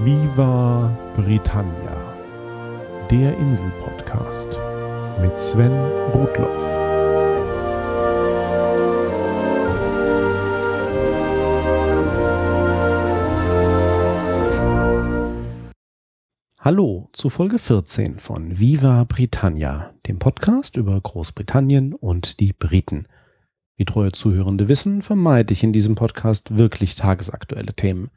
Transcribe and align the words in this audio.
Viva 0.00 0.96
Britannia, 1.16 2.14
der 3.10 3.36
Insel-Podcast 3.36 4.56
mit 5.20 5.40
Sven 5.40 5.72
Rudloff. 6.14 6.62
Hallo 16.60 17.08
zu 17.12 17.28
Folge 17.28 17.58
14 17.58 18.20
von 18.20 18.60
Viva 18.60 19.02
Britannia, 19.02 19.94
dem 20.06 20.20
Podcast 20.20 20.76
über 20.76 21.00
Großbritannien 21.00 21.92
und 21.92 22.38
die 22.38 22.52
Briten. 22.52 23.08
Wie 23.74 23.84
treue 23.84 24.12
Zuhörende 24.12 24.68
wissen, 24.68 25.02
vermeide 25.02 25.52
ich 25.52 25.64
in 25.64 25.72
diesem 25.72 25.96
Podcast 25.96 26.56
wirklich 26.56 26.94
tagesaktuelle 26.94 27.74
Themen. 27.74 28.12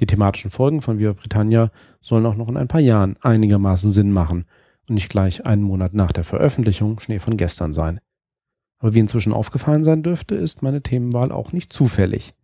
Die 0.00 0.06
thematischen 0.06 0.50
Folgen 0.50 0.82
von 0.82 0.98
Viva 0.98 1.12
Britannia 1.12 1.70
sollen 2.02 2.26
auch 2.26 2.36
noch 2.36 2.48
in 2.48 2.56
ein 2.56 2.68
paar 2.68 2.80
Jahren 2.80 3.16
einigermaßen 3.22 3.90
Sinn 3.90 4.12
machen 4.12 4.44
und 4.88 4.94
nicht 4.94 5.08
gleich 5.08 5.46
einen 5.46 5.62
Monat 5.62 5.94
nach 5.94 6.12
der 6.12 6.24
Veröffentlichung 6.24 7.00
Schnee 7.00 7.18
von 7.18 7.36
gestern 7.36 7.72
sein. 7.72 8.00
Aber 8.78 8.94
wie 8.94 9.00
inzwischen 9.00 9.32
aufgefallen 9.32 9.84
sein 9.84 10.02
dürfte, 10.02 10.34
ist 10.34 10.62
meine 10.62 10.82
Themenwahl 10.82 11.32
auch 11.32 11.52
nicht 11.52 11.72
zufällig. 11.72 12.34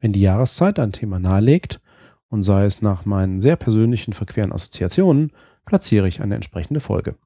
Wenn 0.00 0.12
die 0.12 0.22
Jahreszeit 0.22 0.78
ein 0.78 0.92
Thema 0.92 1.18
nahelegt, 1.18 1.80
und 2.28 2.42
sei 2.42 2.64
es 2.64 2.82
nach 2.82 3.04
meinen 3.04 3.40
sehr 3.40 3.56
persönlichen 3.56 4.12
verqueren 4.12 4.52
Assoziationen, 4.52 5.32
platziere 5.64 6.08
ich 6.08 6.20
eine 6.20 6.34
entsprechende 6.34 6.80
Folge. 6.80 7.16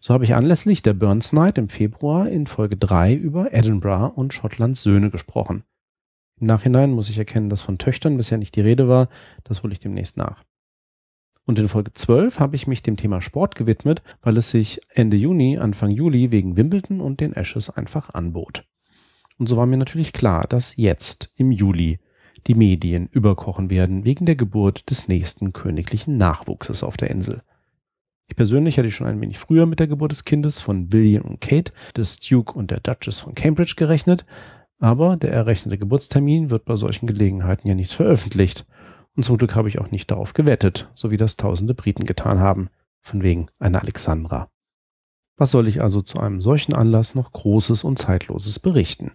So 0.00 0.12
habe 0.12 0.24
ich 0.24 0.34
anlässlich 0.34 0.82
der 0.82 0.92
Burns 0.92 1.32
Night 1.32 1.56
im 1.56 1.68
Februar 1.68 2.28
in 2.28 2.46
Folge 2.46 2.76
3 2.76 3.14
über 3.14 3.54
Edinburgh 3.54 4.12
und 4.14 4.34
Schottlands 4.34 4.82
Söhne 4.82 5.10
gesprochen. 5.10 5.64
Im 6.40 6.46
Nachhinein 6.46 6.90
muss 6.90 7.08
ich 7.08 7.18
erkennen, 7.18 7.48
dass 7.48 7.62
von 7.62 7.78
Töchtern 7.78 8.16
bisher 8.16 8.38
nicht 8.38 8.56
die 8.56 8.60
Rede 8.60 8.88
war, 8.88 9.08
das 9.44 9.62
hole 9.62 9.72
ich 9.72 9.80
demnächst 9.80 10.16
nach. 10.16 10.44
Und 11.46 11.58
in 11.58 11.68
Folge 11.68 11.92
12 11.92 12.40
habe 12.40 12.56
ich 12.56 12.66
mich 12.66 12.82
dem 12.82 12.96
Thema 12.96 13.20
Sport 13.20 13.54
gewidmet, 13.54 14.02
weil 14.22 14.36
es 14.38 14.50
sich 14.50 14.80
Ende 14.88 15.16
Juni, 15.16 15.58
Anfang 15.58 15.90
Juli 15.90 16.32
wegen 16.32 16.56
Wimbledon 16.56 17.00
und 17.00 17.20
den 17.20 17.34
Ashes 17.34 17.70
einfach 17.70 18.14
anbot. 18.14 18.64
Und 19.38 19.48
so 19.48 19.56
war 19.56 19.66
mir 19.66 19.76
natürlich 19.76 20.12
klar, 20.12 20.44
dass 20.48 20.76
jetzt, 20.76 21.30
im 21.36 21.50
Juli, 21.50 21.98
die 22.46 22.54
Medien 22.54 23.08
überkochen 23.08 23.70
werden 23.70 24.04
wegen 24.04 24.26
der 24.26 24.36
Geburt 24.36 24.90
des 24.90 25.08
nächsten 25.08 25.52
königlichen 25.52 26.16
Nachwuchses 26.16 26.82
auf 26.82 26.96
der 26.96 27.10
Insel. 27.10 27.42
Ich 28.26 28.36
persönlich 28.36 28.78
hatte 28.78 28.90
schon 28.90 29.06
ein 29.06 29.20
wenig 29.20 29.38
früher 29.38 29.66
mit 29.66 29.80
der 29.80 29.86
Geburt 29.86 30.12
des 30.12 30.24
Kindes 30.24 30.60
von 30.60 30.92
William 30.92 31.24
und 31.24 31.40
Kate, 31.40 31.72
des 31.96 32.20
Duke 32.20 32.54
und 32.54 32.70
der 32.70 32.80
Duchess 32.80 33.20
von 33.20 33.34
Cambridge 33.34 33.74
gerechnet, 33.76 34.24
aber 34.80 35.16
der 35.16 35.32
errechnete 35.32 35.78
Geburtstermin 35.78 36.50
wird 36.50 36.64
bei 36.64 36.76
solchen 36.76 37.06
Gelegenheiten 37.06 37.68
ja 37.68 37.74
nicht 37.74 37.92
veröffentlicht. 37.92 38.66
Und 39.16 39.24
zum 39.24 39.38
Glück 39.38 39.54
habe 39.54 39.68
ich 39.68 39.78
auch 39.78 39.90
nicht 39.90 40.10
darauf 40.10 40.34
gewettet, 40.34 40.90
so 40.94 41.10
wie 41.10 41.16
das 41.16 41.36
tausende 41.36 41.74
Briten 41.74 42.04
getan 42.04 42.40
haben, 42.40 42.68
von 43.00 43.22
wegen 43.22 43.48
einer 43.58 43.80
Alexandra. 43.80 44.50
Was 45.36 45.50
soll 45.50 45.68
ich 45.68 45.82
also 45.82 46.00
zu 46.00 46.20
einem 46.20 46.40
solchen 46.40 46.74
Anlass 46.74 47.14
noch 47.14 47.32
Großes 47.32 47.84
und 47.84 47.98
Zeitloses 47.98 48.58
berichten? 48.58 49.12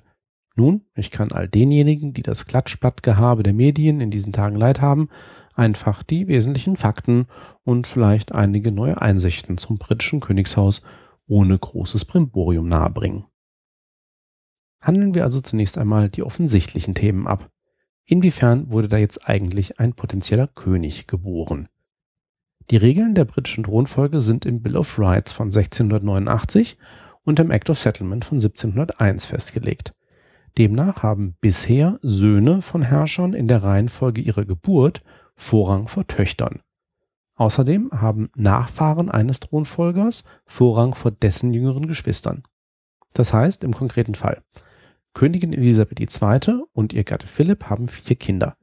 Nun, 0.55 0.81
ich 0.93 1.11
kann 1.11 1.31
all 1.31 1.47
denjenigen, 1.47 2.11
die 2.11 2.23
das 2.23 2.45
Klatschblattgehabe 2.45 3.43
der 3.43 3.53
Medien 3.53 4.01
in 4.01 4.11
diesen 4.11 4.33
Tagen 4.33 4.57
leid 4.57 4.81
haben, 4.81 5.09
einfach 5.55 6.03
die 6.03 6.27
wesentlichen 6.27 6.75
Fakten 6.75 7.27
und 7.63 7.87
vielleicht 7.87 8.33
einige 8.33 8.71
neue 8.71 9.01
Einsichten 9.01 9.57
zum 9.57 9.77
britischen 9.77 10.19
Königshaus 10.19 10.81
ohne 11.27 11.57
großes 11.57 12.05
Brimborium 12.05 12.67
nahebringen. 12.67 13.25
Handeln 14.81 15.13
wir 15.13 15.23
also 15.23 15.41
zunächst 15.41 15.77
einmal 15.77 16.09
die 16.09 16.23
offensichtlichen 16.23 16.95
Themen 16.95 17.27
ab. 17.27 17.49
Inwiefern 18.05 18.71
wurde 18.71 18.87
da 18.87 18.97
jetzt 18.97 19.27
eigentlich 19.27 19.79
ein 19.79 19.93
potenzieller 19.93 20.47
König 20.47 21.07
geboren? 21.07 21.67
Die 22.69 22.77
Regeln 22.77 23.15
der 23.15 23.25
britischen 23.25 23.63
Thronfolge 23.63 24.21
sind 24.21 24.45
im 24.45 24.61
Bill 24.61 24.77
of 24.77 24.99
Rights 24.99 25.31
von 25.31 25.47
1689 25.47 26.77
und 27.23 27.39
im 27.39 27.51
Act 27.51 27.69
of 27.69 27.79
Settlement 27.79 28.25
von 28.25 28.37
1701 28.37 29.25
festgelegt. 29.25 29.93
Demnach 30.57 31.03
haben 31.03 31.35
bisher 31.41 31.99
Söhne 32.01 32.61
von 32.61 32.81
Herrschern 32.81 33.33
in 33.33 33.47
der 33.47 33.63
Reihenfolge 33.63 34.21
ihrer 34.21 34.45
Geburt 34.45 35.03
Vorrang 35.35 35.87
vor 35.87 36.05
Töchtern. 36.07 36.61
Außerdem 37.35 37.91
haben 37.91 38.29
Nachfahren 38.35 39.09
eines 39.09 39.39
Thronfolgers 39.39 40.25
Vorrang 40.45 40.93
vor 40.93 41.11
dessen 41.11 41.53
jüngeren 41.53 41.87
Geschwistern. 41.87 42.43
Das 43.13 43.33
heißt 43.33 43.63
im 43.63 43.73
konkreten 43.73 44.15
Fall, 44.15 44.43
Königin 45.13 45.53
Elisabeth 45.53 45.99
II. 45.99 46.63
und 46.73 46.93
ihr 46.93 47.03
Gatte 47.03 47.27
Philipp 47.27 47.65
haben 47.65 47.87
vier 47.87 48.15
Kinder. 48.15 48.55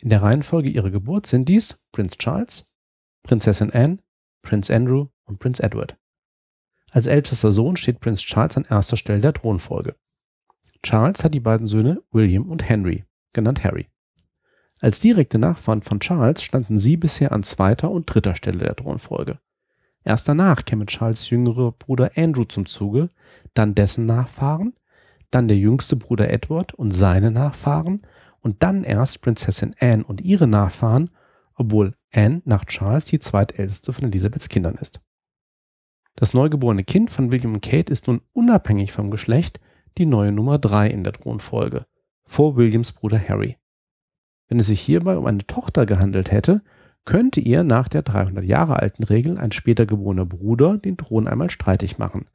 In 0.00 0.10
der 0.10 0.22
Reihenfolge 0.22 0.68
ihrer 0.68 0.90
Geburt 0.90 1.26
sind 1.26 1.48
dies 1.48 1.82
Prinz 1.92 2.18
Charles, 2.18 2.70
Prinzessin 3.22 3.72
Anne, 3.72 3.98
Prinz 4.42 4.70
Andrew 4.70 5.08
und 5.24 5.38
Prinz 5.38 5.60
Edward. 5.60 5.96
Als 6.90 7.06
ältester 7.06 7.52
Sohn 7.52 7.76
steht 7.76 8.00
Prinz 8.00 8.20
Charles 8.20 8.56
an 8.56 8.66
erster 8.68 8.96
Stelle 8.96 9.20
der 9.20 9.34
Thronfolge. 9.34 9.96
Charles 10.82 11.24
hat 11.24 11.34
die 11.34 11.40
beiden 11.40 11.66
Söhne 11.66 12.02
William 12.12 12.48
und 12.48 12.68
Henry, 12.68 13.04
genannt 13.32 13.64
Harry. 13.64 13.88
Als 14.80 15.00
direkte 15.00 15.38
Nachfahren 15.38 15.82
von 15.82 16.00
Charles 16.00 16.42
standen 16.42 16.78
sie 16.78 16.96
bisher 16.96 17.32
an 17.32 17.42
zweiter 17.42 17.90
und 17.90 18.06
dritter 18.06 18.36
Stelle 18.36 18.60
der 18.60 18.76
Thronfolge. 18.76 19.40
Erst 20.04 20.28
danach 20.28 20.64
käme 20.64 20.86
Charles 20.86 21.28
jüngerer 21.28 21.72
Bruder 21.72 22.12
Andrew 22.16 22.44
zum 22.44 22.66
Zuge, 22.66 23.08
dann 23.54 23.74
dessen 23.74 24.06
Nachfahren, 24.06 24.74
dann 25.30 25.48
der 25.48 25.56
jüngste 25.56 25.96
Bruder 25.96 26.30
Edward 26.30 26.74
und 26.74 26.90
seine 26.90 27.30
Nachfahren 27.30 28.02
und 28.40 28.62
dann 28.62 28.84
erst 28.84 29.22
Prinzessin 29.22 29.74
Anne 29.80 30.04
und 30.04 30.20
ihre 30.20 30.46
Nachfahren, 30.46 31.10
obwohl 31.54 31.92
Anne 32.12 32.42
nach 32.44 32.64
Charles 32.64 33.06
die 33.06 33.18
zweitälteste 33.18 33.92
von 33.92 34.04
Elisabeths 34.04 34.48
Kindern 34.48 34.76
ist. 34.76 35.00
Das 36.14 36.34
neugeborene 36.34 36.84
Kind 36.84 37.10
von 37.10 37.30
William 37.30 37.54
und 37.54 37.60
Kate 37.60 37.92
ist 37.92 38.08
nun 38.08 38.20
unabhängig 38.32 38.92
vom 38.92 39.10
Geschlecht 39.10 39.60
die 39.98 40.06
neue 40.06 40.32
Nummer 40.32 40.58
3 40.58 40.88
in 40.88 41.04
der 41.04 41.12
Thronfolge, 41.12 41.86
vor 42.24 42.56
Williams 42.56 42.92
Bruder 42.92 43.20
Harry. 43.20 43.56
Wenn 44.48 44.58
es 44.58 44.66
sich 44.66 44.80
hierbei 44.80 45.16
um 45.16 45.26
eine 45.26 45.46
Tochter 45.46 45.86
gehandelt 45.86 46.32
hätte, 46.32 46.62
könnte 47.04 47.40
ihr 47.40 47.64
nach 47.64 47.88
der 47.88 48.02
300 48.02 48.44
Jahre 48.44 48.76
alten 48.76 49.04
Regel 49.04 49.38
ein 49.38 49.52
später 49.52 49.86
geborener 49.86 50.26
Bruder 50.26 50.78
den 50.78 50.96
Thron 50.96 51.28
einmal 51.28 51.50
streitig 51.50 51.98
machen. 51.98 52.26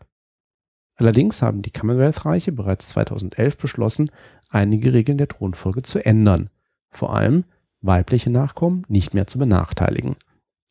Allerdings 0.96 1.42
haben 1.42 1.62
die 1.62 1.72
Commonwealth-Reiche 1.72 2.52
bereits 2.52 2.90
2011 2.90 3.58
beschlossen, 3.58 4.10
einige 4.50 4.94
Regeln 4.94 5.18
der 5.18 5.28
Thronfolge 5.28 5.82
zu 5.82 6.06
ändern, 6.06 6.50
vor 6.90 7.16
allem 7.16 7.46
weibliche 7.82 8.30
Nachkommen 8.30 8.86
nicht 8.88 9.14
mehr 9.14 9.28
zu 9.28 9.40
benachteiligen. 9.40 10.16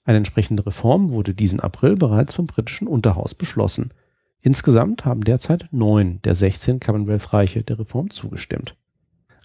Eine 0.04 0.18
entsprechende 0.18 0.66
Reform 0.66 1.12
wurde 1.12 1.34
diesen 1.34 1.60
April 1.60 1.96
bereits 1.96 2.34
vom 2.34 2.46
britischen 2.46 2.88
Unterhaus 2.88 3.34
beschlossen. 3.34 3.92
Insgesamt 4.40 5.04
haben 5.04 5.22
derzeit 5.22 5.68
neun 5.70 6.20
der 6.22 6.34
16 6.34 6.80
Commonwealth-Reiche 6.80 7.62
der 7.62 7.78
Reform 7.78 8.10
zugestimmt. 8.10 8.76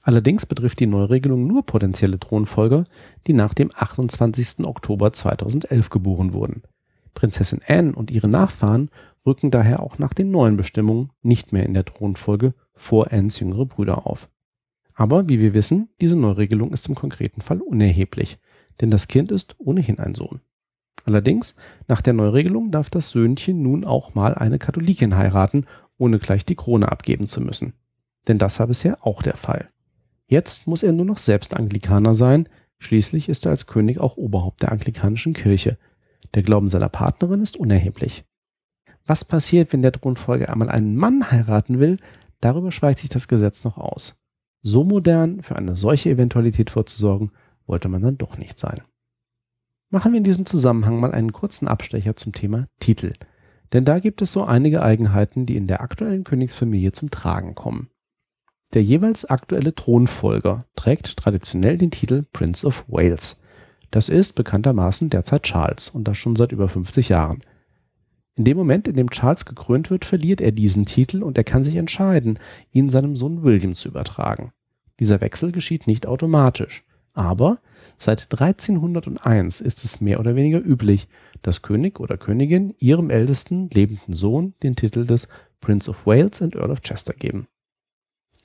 Allerdings 0.01 0.45
betrifft 0.45 0.79
die 0.79 0.87
Neuregelung 0.87 1.45
nur 1.45 1.65
potenzielle 1.65 2.19
Thronfolger, 2.19 2.85
die 3.27 3.33
nach 3.33 3.53
dem 3.53 3.69
28. 3.75 4.65
Oktober 4.65 5.11
2011 5.11 5.89
geboren 5.89 6.33
wurden. 6.33 6.63
Prinzessin 7.13 7.59
Anne 7.67 7.93
und 7.93 8.09
ihre 8.09 8.29
Nachfahren 8.29 8.89
rücken 9.27 9.51
daher 9.51 9.83
auch 9.83 9.99
nach 9.99 10.13
den 10.13 10.31
neuen 10.31 10.57
Bestimmungen 10.57 11.11
nicht 11.21 11.53
mehr 11.53 11.65
in 11.65 11.73
der 11.73 11.85
Thronfolge 11.85 12.55
vor 12.73 13.11
Annes 13.11 13.39
jüngere 13.39 13.65
Brüder 13.65 14.07
auf. 14.07 14.29
Aber 14.95 15.29
wie 15.29 15.39
wir 15.39 15.53
wissen, 15.53 15.89
diese 16.01 16.15
Neuregelung 16.15 16.73
ist 16.73 16.87
im 16.89 16.95
konkreten 16.95 17.41
Fall 17.41 17.61
unerheblich, 17.61 18.39
denn 18.81 18.89
das 18.89 19.07
Kind 19.07 19.31
ist 19.31 19.55
ohnehin 19.59 19.99
ein 19.99 20.15
Sohn. 20.15 20.41
Allerdings, 21.05 21.55
nach 21.87 22.01
der 22.01 22.13
Neuregelung 22.13 22.71
darf 22.71 22.89
das 22.89 23.11
Söhnchen 23.11 23.61
nun 23.61 23.85
auch 23.85 24.15
mal 24.15 24.33
eine 24.33 24.57
Katholikin 24.57 25.15
heiraten, 25.15 25.65
ohne 25.97 26.19
gleich 26.19 26.45
die 26.45 26.55
Krone 26.55 26.91
abgeben 26.91 27.27
zu 27.27 27.41
müssen. 27.41 27.73
Denn 28.27 28.37
das 28.37 28.59
war 28.59 28.67
bisher 28.67 29.05
auch 29.05 29.21
der 29.21 29.37
Fall. 29.37 29.69
Jetzt 30.27 30.67
muss 30.67 30.83
er 30.83 30.91
nur 30.91 31.05
noch 31.05 31.17
selbst 31.17 31.55
Anglikaner 31.55 32.13
sein, 32.13 32.49
schließlich 32.79 33.29
ist 33.29 33.45
er 33.45 33.51
als 33.51 33.67
König 33.67 33.99
auch 33.99 34.17
Oberhaupt 34.17 34.63
der 34.63 34.71
anglikanischen 34.71 35.33
Kirche. 35.33 35.77
Der 36.33 36.43
Glauben 36.43 36.67
seiner 36.67 36.89
Partnerin 36.89 37.41
ist 37.41 37.55
unerheblich. 37.55 38.25
Was 39.07 39.23
passiert, 39.23 39.71
wenn 39.73 39.81
der 39.81 39.93
Thronfolger 39.93 40.49
einmal 40.49 40.69
einen 40.69 40.95
Mann 40.95 41.31
heiraten 41.31 41.79
will, 41.79 41.97
darüber 42.41 42.71
schweigt 42.71 42.99
sich 42.99 43.09
das 43.09 43.27
Gesetz 43.27 43.63
noch 43.63 43.77
aus. 43.77 44.15
So 44.61 44.83
modern, 44.83 45.41
für 45.41 45.55
eine 45.55 45.75
solche 45.75 46.09
Eventualität 46.09 46.69
vorzusorgen, 46.69 47.31
wollte 47.65 47.87
man 47.87 48.01
dann 48.01 48.17
doch 48.17 48.37
nicht 48.37 48.59
sein. 48.59 48.81
Machen 49.89 50.11
wir 50.11 50.17
in 50.17 50.25
diesem 50.25 50.45
Zusammenhang 50.45 50.99
mal 50.99 51.13
einen 51.13 51.31
kurzen 51.31 51.69
Abstecher 51.69 52.17
zum 52.17 52.33
Thema 52.33 52.67
Titel. 52.79 53.13
Denn 53.71 53.85
da 53.85 53.99
gibt 53.99 54.21
es 54.21 54.33
so 54.33 54.43
einige 54.43 54.81
Eigenheiten, 54.81 55.45
die 55.45 55.55
in 55.55 55.67
der 55.67 55.81
aktuellen 55.81 56.25
Königsfamilie 56.25 56.91
zum 56.91 57.09
Tragen 57.09 57.55
kommen. 57.55 57.89
Der 58.73 58.83
jeweils 58.83 59.23
aktuelle 59.23 59.73
Thronfolger 59.73 60.59
trägt 60.75 61.15
traditionell 61.15 61.77
den 61.77 61.91
Titel 61.91 62.25
Prince 62.33 62.67
of 62.67 62.83
Wales. 62.89 63.39
Das 63.91 64.09
ist 64.09 64.33
bekanntermaßen 64.33 65.09
derzeit 65.09 65.43
Charles 65.43 65.87
und 65.87 66.05
das 66.05 66.17
schon 66.17 66.35
seit 66.35 66.51
über 66.51 66.67
50 66.67 67.07
Jahren. 67.07 67.39
In 68.37 68.43
dem 68.43 68.55
Moment, 68.55 68.87
in 68.87 68.95
dem 68.95 69.09
Charles 69.09 69.45
gekrönt 69.45 69.89
wird, 69.89 70.05
verliert 70.05 70.41
er 70.41 70.51
diesen 70.51 70.85
Titel 70.85 71.23
und 71.23 71.39
er 71.39 71.43
kann 71.43 71.63
sich 71.63 71.75
entscheiden, 71.75 72.37
ihn 72.71 72.87
seinem 72.87 73.15
Sohn 73.15 73.41
William 73.41 73.73
zu 73.73 73.89
übertragen. 73.89 74.53
Dieser 74.99 75.21
Wechsel 75.21 75.51
geschieht 75.51 75.87
nicht 75.87 76.05
automatisch 76.05 76.83
Aber 77.13 77.59
seit 77.97 78.31
1301 78.31 79.59
ist 79.59 79.83
es 79.83 80.01
mehr 80.01 80.19
oder 80.19 80.35
weniger 80.35 80.63
üblich, 80.63 81.07
dass 81.41 81.63
König 81.63 81.99
oder 81.99 82.15
Königin 82.17 82.75
ihrem 82.77 83.09
ältesten 83.09 83.71
lebenden 83.71 84.13
Sohn 84.13 84.53
den 84.61 84.75
Titel 84.75 85.07
des 85.07 85.29
Prince 85.59 85.89
of 85.89 86.05
Wales 86.05 86.43
and 86.43 86.55
Earl 86.55 86.69
of 86.69 86.81
Chester 86.81 87.13
geben. 87.13 87.47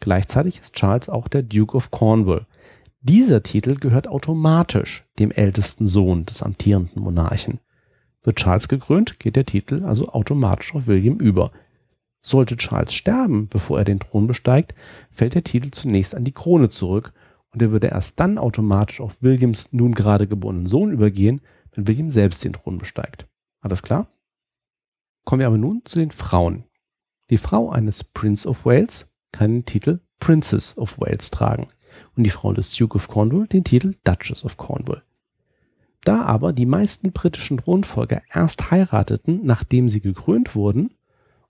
Gleichzeitig 0.00 0.58
ist 0.58 0.74
Charles 0.74 1.10
auch 1.10 1.28
der 1.28 1.42
Duke 1.42 1.76
of 1.76 1.90
Cornwall. 1.90 2.46
Dieser 3.02 3.42
Titel 3.42 3.74
gehört 3.74 4.08
automatisch 4.08 5.04
dem 5.18 5.30
ältesten 5.30 5.86
Sohn 5.86 6.24
des 6.24 6.42
amtierenden 6.42 7.02
Monarchen. 7.02 7.60
Wird 8.22 8.36
Charles 8.36 8.68
gekrönt, 8.68 9.18
geht 9.18 9.36
der 9.36 9.46
Titel 9.46 9.84
also 9.84 10.08
automatisch 10.08 10.74
auf 10.74 10.86
William 10.86 11.16
über. 11.18 11.52
Sollte 12.24 12.56
Charles 12.56 12.94
sterben, 12.94 13.48
bevor 13.48 13.78
er 13.78 13.84
den 13.84 13.98
Thron 13.98 14.28
besteigt, 14.28 14.74
fällt 15.10 15.34
der 15.34 15.42
Titel 15.42 15.70
zunächst 15.72 16.14
an 16.14 16.24
die 16.24 16.32
Krone 16.32 16.70
zurück 16.70 17.12
und 17.50 17.60
er 17.60 17.72
würde 17.72 17.88
erst 17.88 18.20
dann 18.20 18.38
automatisch 18.38 19.00
auf 19.00 19.22
Williams 19.22 19.72
nun 19.72 19.92
gerade 19.94 20.28
geborenen 20.28 20.66
Sohn 20.66 20.92
übergehen, 20.92 21.40
wenn 21.72 21.88
William 21.88 22.10
selbst 22.10 22.44
den 22.44 22.52
Thron 22.52 22.78
besteigt. 22.78 23.26
Alles 23.60 23.82
klar? 23.82 24.08
Kommen 25.24 25.40
wir 25.40 25.46
aber 25.46 25.58
nun 25.58 25.82
zu 25.84 25.98
den 25.98 26.10
Frauen. 26.10 26.64
Die 27.30 27.38
Frau 27.38 27.70
eines 27.70 28.04
Prince 28.04 28.48
of 28.48 28.64
Wales 28.64 29.12
kann 29.32 29.52
den 29.52 29.64
Titel 29.64 30.00
Princess 30.20 30.76
of 30.78 31.00
Wales 31.00 31.30
tragen 31.30 31.68
und 32.16 32.24
die 32.24 32.30
Frau 32.30 32.52
des 32.52 32.74
Duke 32.74 32.96
of 32.96 33.08
Cornwall 33.08 33.46
den 33.46 33.64
Titel 33.64 33.94
Duchess 34.04 34.44
of 34.44 34.56
Cornwall. 34.56 35.02
Da 36.04 36.22
aber 36.22 36.52
die 36.52 36.66
meisten 36.66 37.12
britischen 37.12 37.58
Thronfolger 37.58 38.22
erst 38.32 38.70
heirateten, 38.70 39.40
nachdem 39.44 39.88
sie 39.88 40.00
gekrönt 40.00 40.54
wurden, 40.54 40.94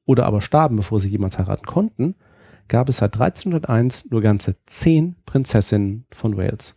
oder 0.04 0.26
aber 0.26 0.42
starben, 0.42 0.76
bevor 0.76 1.00
sie 1.00 1.08
jemals 1.08 1.38
heiraten 1.38 1.66
konnten, 1.66 2.14
gab 2.68 2.88
es 2.88 2.98
seit 2.98 3.14
1301 3.14 4.10
nur 4.10 4.20
ganze 4.20 4.56
zehn 4.66 5.16
Prinzessinnen 5.24 6.06
von 6.10 6.36
Wales. 6.36 6.74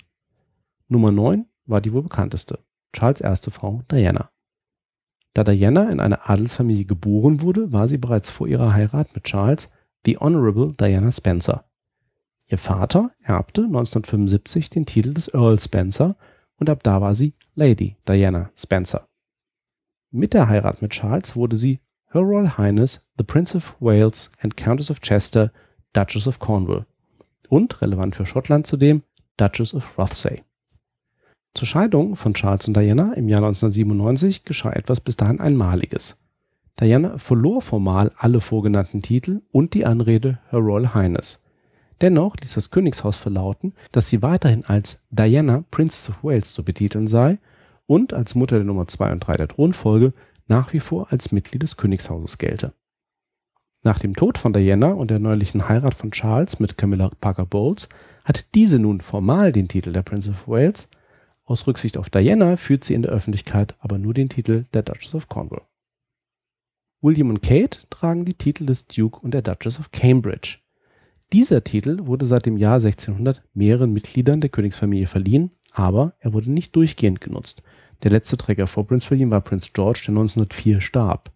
Nummer 0.87 1.11
9 1.11 1.45
war 1.65 1.81
die 1.81 1.91
wohl 1.93 2.03
bekannteste, 2.03 2.59
Charles' 2.93 3.21
erste 3.21 3.51
Frau 3.51 3.81
Diana. 3.91 4.29
Da 5.33 5.43
Diana 5.43 5.89
in 5.89 5.99
einer 5.99 6.29
Adelsfamilie 6.29 6.85
geboren 6.85 7.41
wurde, 7.41 7.73
war 7.73 7.87
sie 7.87 7.97
bereits 7.97 8.29
vor 8.29 8.47
ihrer 8.47 8.73
Heirat 8.73 9.13
mit 9.15 9.25
Charles 9.25 9.71
die 10.05 10.17
Honorable 10.17 10.73
Diana 10.79 11.11
Spencer. 11.11 11.65
Ihr 12.47 12.57
Vater 12.57 13.11
erbte 13.23 13.63
1975 13.63 14.69
den 14.69 14.85
Titel 14.85 15.13
des 15.13 15.33
Earl 15.33 15.59
Spencer 15.59 16.15
und 16.57 16.69
ab 16.69 16.83
da 16.83 17.01
war 17.01 17.15
sie 17.15 17.33
Lady 17.55 17.97
Diana 18.07 18.51
Spencer. 18.55 19.07
Mit 20.11 20.33
der 20.33 20.47
Heirat 20.47 20.81
mit 20.81 20.91
Charles 20.91 21.35
wurde 21.35 21.55
sie 21.55 21.79
Her 22.11 22.21
Royal 22.21 22.57
Highness 22.57 23.05
the 23.17 23.23
Prince 23.23 23.55
of 23.55 23.75
Wales 23.79 24.31
and 24.39 24.55
Countess 24.55 24.89
of 24.89 25.01
Chester, 25.01 25.51
Duchess 25.93 26.27
of 26.27 26.39
Cornwall 26.39 26.85
und, 27.49 27.81
relevant 27.81 28.15
für 28.15 28.25
Schottland 28.25 28.67
zudem, 28.67 29.03
Duchess 29.37 29.73
of 29.73 29.97
Rothsay. 29.97 30.41
Zur 31.53 31.67
Scheidung 31.67 32.15
von 32.15 32.33
Charles 32.33 32.67
und 32.67 32.75
Diana 32.75 33.13
im 33.13 33.29
Jahr 33.29 33.39
1997 33.39 34.43
geschah 34.43 34.73
etwas 34.73 34.99
bis 34.99 35.15
dahin 35.15 35.39
Einmaliges. 35.39 36.17
Diana 36.79 37.17
verlor 37.17 37.61
formal 37.61 38.11
alle 38.17 38.41
vorgenannten 38.41 39.01
Titel 39.01 39.41
und 39.51 39.73
die 39.73 39.85
Anrede 39.85 40.39
Her 40.49 40.59
Royal 40.59 40.93
Highness. 40.93 41.41
Dennoch 42.01 42.35
ließ 42.37 42.53
das 42.53 42.71
Königshaus 42.71 43.15
verlauten, 43.15 43.73
dass 43.91 44.09
sie 44.09 44.21
weiterhin 44.21 44.65
als 44.65 45.03
Diana, 45.09 45.63
Princess 45.71 46.09
of 46.09 46.23
Wales 46.23 46.53
zu 46.53 46.63
betiteln 46.63 47.07
sei 47.07 47.37
und 47.87 48.13
als 48.13 48.35
Mutter 48.35 48.57
der 48.57 48.65
Nummer 48.65 48.87
2 48.87 49.13
und 49.13 49.19
3 49.21 49.37
der 49.37 49.47
Thronfolge 49.47 50.13
nach 50.47 50.73
wie 50.73 50.79
vor 50.79 51.11
als 51.11 51.31
Mitglied 51.31 51.63
des 51.63 51.77
Königshauses 51.77 52.37
gelte. 52.37 52.73
Nach 53.83 53.99
dem 53.99 54.15
Tod 54.15 54.37
von 54.37 54.51
Diana 54.51 54.91
und 54.91 55.11
der 55.11 55.19
neulichen 55.19 55.69
Heirat 55.69 55.93
von 55.93 56.11
Charles 56.11 56.59
mit 56.59 56.77
Camilla 56.77 57.11
Parker 57.21 57.45
Bowles 57.45 57.87
hat 58.23 58.53
diese 58.55 58.79
nun 58.79 58.99
formal 58.99 59.51
den 59.51 59.67
Titel 59.67 59.91
der 59.91 60.01
Princess 60.01 60.33
of 60.33 60.47
Wales. 60.47 60.89
Aus 61.43 61.67
Rücksicht 61.67 61.97
auf 61.97 62.09
Diana 62.09 62.57
führt 62.57 62.83
sie 62.83 62.95
in 62.95 63.03
der 63.03 63.11
Öffentlichkeit 63.11 63.75
aber 63.79 63.99
nur 63.99 64.15
den 64.15 64.29
Titel 64.29 64.63
der 64.73 64.81
Duchess 64.81 65.13
of 65.13 65.29
Cornwall. 65.29 65.61
William 67.01 67.29
und 67.29 67.43
Kate 67.43 67.79
tragen 67.91 68.25
die 68.25 68.33
Titel 68.33 68.65
des 68.65 68.87
Duke 68.87 69.19
und 69.19 69.35
der 69.35 69.43
Duchess 69.43 69.79
of 69.79 69.91
Cambridge. 69.91 70.57
Dieser 71.33 71.63
Titel 71.63 72.05
wurde 72.05 72.25
seit 72.25 72.45
dem 72.45 72.57
Jahr 72.57 72.75
1600 72.75 73.43
mehreren 73.53 73.91
Mitgliedern 73.91 74.41
der 74.41 74.49
Königsfamilie 74.49 75.07
verliehen, 75.07 75.51
aber 75.73 76.13
er 76.19 76.33
wurde 76.33 76.51
nicht 76.51 76.75
durchgehend 76.75 77.19
genutzt. 77.19 77.63
Der 78.03 78.11
letzte 78.11 78.37
Träger 78.37 78.67
vor 78.67 78.85
Prinz 78.85 79.09
William 79.09 79.31
war 79.31 79.41
Prinz 79.41 79.73
George, 79.73 80.01
der 80.05 80.11
1904 80.11 80.81
starb. 80.81 81.31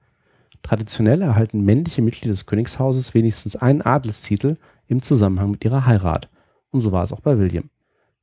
Traditionell 0.61 1.21
erhalten 1.21 1.63
männliche 1.63 2.01
Mitglieder 2.01 2.33
des 2.33 2.45
Königshauses 2.45 3.13
wenigstens 3.13 3.55
einen 3.55 3.81
Adelstitel 3.81 4.55
im 4.87 5.01
Zusammenhang 5.01 5.51
mit 5.51 5.65
ihrer 5.65 5.85
Heirat. 5.85 6.29
Und 6.69 6.81
so 6.81 6.91
war 6.91 7.03
es 7.03 7.13
auch 7.13 7.21
bei 7.21 7.37
William. 7.37 7.69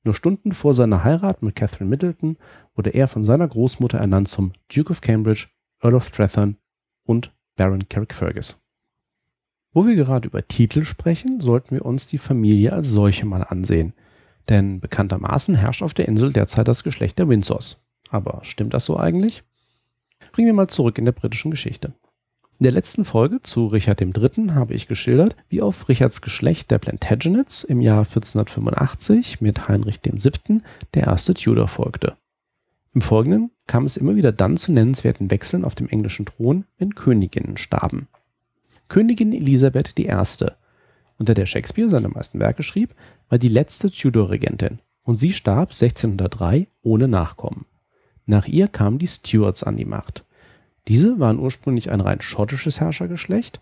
Nur 0.04 0.14
Stunden 0.14 0.52
vor 0.52 0.72
seiner 0.72 1.02
Heirat 1.02 1.42
mit 1.42 1.56
Catherine 1.56 1.90
Middleton 1.90 2.36
wurde 2.74 2.90
er 2.90 3.08
von 3.08 3.24
seiner 3.24 3.48
Großmutter 3.48 3.98
ernannt 3.98 4.28
zum 4.28 4.52
Duke 4.72 4.90
of 4.90 5.00
Cambridge, 5.00 5.48
Earl 5.80 5.96
of 5.96 6.06
Strathern 6.06 6.56
und 7.04 7.34
Baron 7.56 7.88
Carrickfergus. 7.88 8.62
Wo 9.76 9.86
wir 9.86 9.94
gerade 9.94 10.26
über 10.26 10.48
Titel 10.48 10.84
sprechen, 10.84 11.42
sollten 11.42 11.74
wir 11.74 11.84
uns 11.84 12.06
die 12.06 12.16
Familie 12.16 12.72
als 12.72 12.88
solche 12.88 13.26
mal 13.26 13.42
ansehen. 13.42 13.92
Denn 14.48 14.80
bekanntermaßen 14.80 15.54
herrscht 15.54 15.82
auf 15.82 15.92
der 15.92 16.08
Insel 16.08 16.32
derzeit 16.32 16.66
das 16.66 16.82
Geschlecht 16.82 17.18
der 17.18 17.28
Windsors. 17.28 17.84
Aber 18.08 18.38
stimmt 18.42 18.72
das 18.72 18.86
so 18.86 18.96
eigentlich? 18.96 19.42
Bringen 20.32 20.46
wir 20.46 20.54
mal 20.54 20.68
zurück 20.68 20.96
in 20.96 21.04
der 21.04 21.12
britischen 21.12 21.50
Geschichte. 21.50 21.88
In 22.58 22.62
der 22.64 22.72
letzten 22.72 23.04
Folge 23.04 23.42
zu 23.42 23.66
Richard 23.66 24.00
III. 24.00 24.52
habe 24.52 24.72
ich 24.72 24.88
geschildert, 24.88 25.36
wie 25.50 25.60
auf 25.60 25.90
Richards 25.90 26.22
Geschlecht 26.22 26.70
der 26.70 26.78
Plantagenets 26.78 27.62
im 27.62 27.82
Jahr 27.82 27.98
1485 27.98 29.42
mit 29.42 29.68
Heinrich 29.68 30.00
VII. 30.02 30.62
der 30.94 31.02
erste 31.02 31.34
Tudor 31.34 31.68
folgte. 31.68 32.16
Im 32.94 33.02
Folgenden 33.02 33.50
kam 33.66 33.84
es 33.84 33.98
immer 33.98 34.16
wieder 34.16 34.32
dann 34.32 34.56
zu 34.56 34.72
nennenswerten 34.72 35.30
Wechseln 35.30 35.66
auf 35.66 35.74
dem 35.74 35.90
englischen 35.90 36.24
Thron, 36.24 36.64
wenn 36.78 36.94
Königinnen 36.94 37.58
starben. 37.58 38.08
Königin 38.88 39.32
Elisabeth 39.32 39.98
I., 39.98 40.08
unter 41.18 41.34
der 41.34 41.46
Shakespeare 41.46 41.88
seine 41.88 42.08
meisten 42.08 42.40
Werke 42.40 42.62
schrieb, 42.62 42.94
war 43.28 43.38
die 43.38 43.48
letzte 43.48 43.90
Tudor-Regentin 43.90 44.80
und 45.04 45.18
sie 45.18 45.32
starb 45.32 45.70
1603 45.70 46.68
ohne 46.82 47.08
Nachkommen. 47.08 47.64
Nach 48.26 48.46
ihr 48.46 48.68
kamen 48.68 48.98
die 48.98 49.06
Stuarts 49.06 49.62
an 49.62 49.76
die 49.76 49.84
Macht. 49.84 50.24
Diese 50.88 51.18
waren 51.18 51.38
ursprünglich 51.38 51.90
ein 51.90 52.00
rein 52.00 52.20
schottisches 52.20 52.80
Herrschergeschlecht 52.80 53.60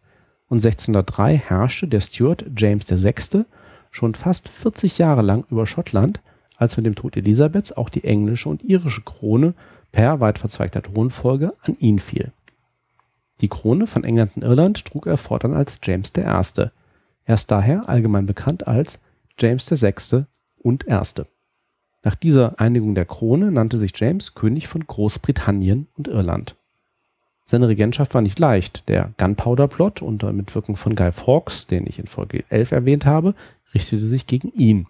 und 0.48 0.64
1603 0.64 1.36
herrschte 1.36 1.88
der 1.88 2.00
Stuart 2.00 2.44
James 2.56 2.88
VI. 2.90 3.44
schon 3.90 4.14
fast 4.14 4.48
40 4.48 4.98
Jahre 4.98 5.22
lang 5.22 5.44
über 5.50 5.66
Schottland, 5.66 6.20
als 6.56 6.76
mit 6.76 6.86
dem 6.86 6.94
Tod 6.94 7.16
Elisabeths 7.16 7.72
auch 7.72 7.88
die 7.88 8.04
englische 8.04 8.48
und 8.48 8.62
irische 8.62 9.02
Krone 9.02 9.54
per 9.92 10.20
weit 10.20 10.38
verzweigter 10.38 10.82
Thronfolge 10.82 11.52
an 11.62 11.74
ihn 11.78 11.98
fiel. 11.98 12.32
Die 13.40 13.48
Krone 13.48 13.86
von 13.86 14.04
England 14.04 14.36
und 14.36 14.42
Irland 14.42 14.84
trug 14.84 15.06
er 15.06 15.16
fortan 15.16 15.54
als 15.54 15.78
James 15.82 16.12
I. 16.16 16.22
Er 16.22 17.34
ist 17.34 17.50
daher 17.50 17.88
allgemein 17.88 18.26
bekannt 18.26 18.66
als 18.66 19.00
James 19.38 19.70
VI. 19.70 20.24
und 20.62 20.86
Erste. 20.86 21.26
Nach 22.04 22.14
dieser 22.14 22.60
Einigung 22.60 22.94
der 22.94 23.06
Krone 23.06 23.50
nannte 23.50 23.78
sich 23.78 23.92
James 23.96 24.34
König 24.34 24.68
von 24.68 24.86
Großbritannien 24.86 25.88
und 25.94 26.06
Irland. 26.06 26.54
Seine 27.46 27.68
Regentschaft 27.68 28.14
war 28.14 28.22
nicht 28.22 28.38
leicht. 28.38 28.88
Der 28.88 29.12
Gunpowder-Plot 29.18 30.02
unter 30.02 30.32
Mitwirkung 30.32 30.76
von 30.76 30.94
Guy 30.94 31.12
Fawkes, 31.12 31.66
den 31.66 31.86
ich 31.86 31.98
in 31.98 32.06
Folge 32.06 32.44
11 32.48 32.72
erwähnt 32.72 33.06
habe, 33.06 33.34
richtete 33.74 34.06
sich 34.06 34.26
gegen 34.26 34.48
ihn. 34.52 34.86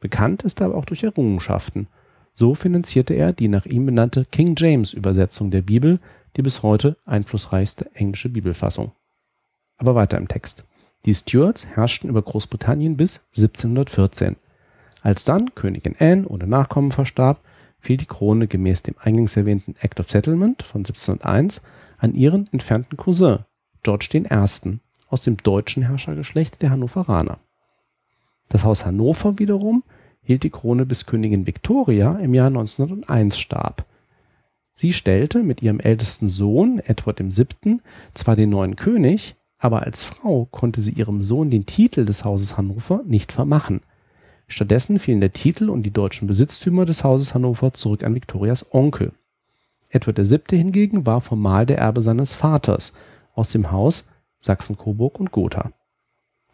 Bekannt 0.00 0.42
ist 0.42 0.60
er 0.60 0.66
aber 0.66 0.76
auch 0.76 0.84
durch 0.84 1.02
Errungenschaften. 1.02 1.88
So 2.34 2.54
finanzierte 2.54 3.14
er 3.14 3.32
die 3.32 3.48
nach 3.48 3.66
ihm 3.66 3.86
benannte 3.86 4.24
King 4.24 4.54
James 4.56 4.92
Übersetzung 4.92 5.50
der 5.50 5.62
Bibel, 5.62 5.98
die 6.36 6.42
bis 6.42 6.62
heute 6.62 6.96
einflussreichste 7.06 7.94
englische 7.94 8.28
Bibelfassung. 8.28 8.92
Aber 9.76 9.94
weiter 9.94 10.18
im 10.18 10.28
Text. 10.28 10.64
Die 11.06 11.14
Stuarts 11.14 11.66
herrschten 11.66 12.10
über 12.10 12.22
Großbritannien 12.22 12.96
bis 12.96 13.26
1714. 13.36 14.36
Als 15.02 15.24
dann 15.24 15.54
Königin 15.54 15.96
Anne 15.98 16.28
ohne 16.28 16.46
Nachkommen 16.46 16.92
verstarb, 16.92 17.40
fiel 17.78 17.96
die 17.96 18.06
Krone 18.06 18.46
gemäß 18.46 18.82
dem 18.82 18.96
eingangs 18.98 19.36
erwähnten 19.36 19.74
Act 19.80 19.98
of 20.00 20.10
Settlement 20.10 20.62
von 20.62 20.80
1701 20.80 21.62
an 21.98 22.14
ihren 22.14 22.48
entfernten 22.52 22.96
Cousin 22.96 23.40
George 23.82 24.08
I. 24.12 24.78
aus 25.08 25.22
dem 25.22 25.38
deutschen 25.38 25.82
Herrschergeschlecht 25.82 26.60
der 26.60 26.70
Hannoveraner. 26.70 27.38
Das 28.50 28.64
Haus 28.64 28.84
Hannover 28.84 29.38
wiederum 29.38 29.84
hielt 30.20 30.42
die 30.42 30.50
Krone 30.50 30.84
bis 30.84 31.06
Königin 31.06 31.46
Victoria 31.46 32.18
im 32.18 32.34
Jahr 32.34 32.48
1901 32.48 33.38
starb. 33.38 33.86
Sie 34.74 34.92
stellte 34.92 35.42
mit 35.42 35.62
ihrem 35.62 35.80
ältesten 35.80 36.28
Sohn 36.28 36.78
Edward 36.78 37.20
VII. 37.20 37.80
zwar 38.14 38.36
den 38.36 38.50
neuen 38.50 38.76
König, 38.76 39.36
aber 39.58 39.82
als 39.82 40.04
Frau 40.04 40.46
konnte 40.50 40.80
sie 40.80 40.92
ihrem 40.92 41.22
Sohn 41.22 41.50
den 41.50 41.66
Titel 41.66 42.04
des 42.04 42.24
Hauses 42.24 42.56
Hannover 42.56 43.02
nicht 43.04 43.32
vermachen. 43.32 43.80
Stattdessen 44.48 44.98
fielen 44.98 45.20
der 45.20 45.32
Titel 45.32 45.68
und 45.68 45.82
die 45.82 45.92
deutschen 45.92 46.26
Besitztümer 46.26 46.84
des 46.84 47.04
Hauses 47.04 47.34
Hannover 47.34 47.72
zurück 47.72 48.02
an 48.02 48.14
Victorias 48.14 48.74
Onkel. 48.74 49.12
Edward 49.90 50.18
VII. 50.18 50.56
hingegen 50.56 51.06
war 51.06 51.20
formal 51.20 51.66
der 51.66 51.78
Erbe 51.78 52.00
seines 52.00 52.32
Vaters 52.32 52.92
aus 53.34 53.50
dem 53.50 53.70
Haus 53.70 54.08
Sachsen-Coburg 54.40 55.20
und 55.20 55.30
Gotha. 55.30 55.72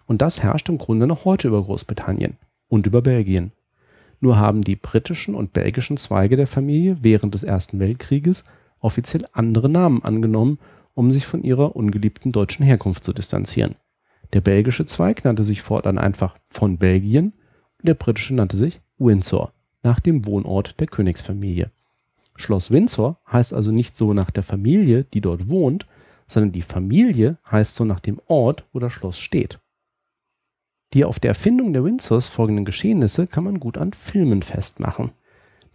Und 0.06 0.23
das 0.23 0.42
herrscht 0.42 0.68
im 0.68 0.78
Grunde 0.78 1.06
noch 1.06 1.25
heute 1.25 1.49
über 1.49 1.62
Großbritannien 1.62 2.37
und 2.68 2.87
über 2.87 3.02
Belgien. 3.02 3.52
Nur 4.20 4.38
haben 4.38 4.62
die 4.62 4.76
britischen 4.76 5.35
und 5.35 5.52
belgischen 5.52 5.96
Zweige 5.96 6.37
der 6.37 6.46
Familie 6.46 6.96
während 7.02 7.35
des 7.35 7.44
Ersten 7.44 7.78
Weltkrieges 7.78 8.44
offiziell 8.80 9.26
andere 9.32 9.68
Namen 9.68 10.02
angenommen, 10.02 10.58
um 10.94 11.11
sich 11.11 11.26
von 11.26 11.42
ihrer 11.42 11.76
ungeliebten 11.76 12.32
deutschen 12.32 12.64
Herkunft 12.64 13.04
zu 13.04 13.12
distanzieren. 13.12 13.76
Der 14.32 14.40
belgische 14.40 14.87
Zweig 14.87 15.25
nannte 15.25 15.44
sich 15.44 15.62
fortan 15.62 15.99
einfach 15.99 16.37
von 16.50 16.78
Belgien 16.78 17.35
und 17.78 17.88
der 17.88 17.94
britische 17.94 18.35
nannte 18.35 18.56
sich 18.56 18.80
Windsor, 18.99 19.52
nach 19.82 20.00
dem 20.00 20.26
Wohnort 20.26 20.80
der 20.80 20.87
Königsfamilie. 20.87 21.70
Schloss 22.35 22.70
Windsor 22.70 23.18
heißt 23.30 23.54
also 23.54 23.70
nicht 23.70 23.96
so 23.96 24.12
nach 24.14 24.30
der 24.30 24.42
Familie, 24.42 25.04
die 25.04 25.20
dort 25.20 25.49
wohnt, 25.49 25.87
sondern 26.26 26.52
die 26.52 26.62
Familie 26.62 27.38
heißt 27.50 27.76
so 27.76 27.85
nach 27.85 28.00
dem 28.00 28.20
Ort, 28.26 28.64
wo 28.73 28.78
das 28.78 28.92
Schloss 28.92 29.18
steht. 29.18 29.61
Die 30.93 31.05
auf 31.05 31.19
der 31.19 31.31
Erfindung 31.31 31.73
der 31.73 31.85
Windsors 31.85 32.28
folgenden 32.28 32.64
Geschehnisse 32.64 33.26
kann 33.26 33.45
man 33.45 33.61
gut 33.61 33.78
an 33.78 33.93
Filmen 33.93 34.43
festmachen. 34.43 35.11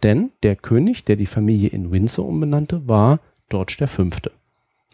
Denn 0.02 0.30
der 0.42 0.56
König, 0.56 1.04
der 1.04 1.16
die 1.16 1.26
Familie 1.26 1.68
in 1.68 1.92
Windsor 1.92 2.26
umbenannte, 2.26 2.88
war 2.88 3.20
George 3.48 3.86
V. 3.86 4.08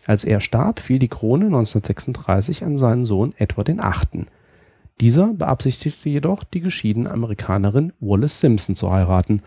Als 0.07 0.25
er 0.25 0.41
starb, 0.41 0.81
fiel 0.81 0.99
die 0.99 1.09
Krone 1.09 1.47
1936 1.47 2.65
an 2.65 2.77
seinen 2.77 3.05
Sohn 3.05 3.35
Edward 3.37 3.69
VIII. 3.69 4.27
Dieser 5.01 5.33
beabsichtigte 5.33 6.09
jedoch, 6.09 6.45
die 6.45 6.61
geschiedene 6.61 7.11
Amerikanerin 7.11 7.93
Wallace 8.01 8.41
Simpson 8.41 8.75
zu 8.75 8.91
heiraten 8.91 9.43